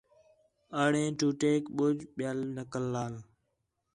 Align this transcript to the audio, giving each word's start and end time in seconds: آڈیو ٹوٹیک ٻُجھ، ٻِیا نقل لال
آڈیو 0.81 1.09
ٹوٹیک 1.19 1.63
ٻُجھ، 1.77 2.01
ٻِیا 2.15 2.31
نقل 2.55 2.83
لال 2.93 3.15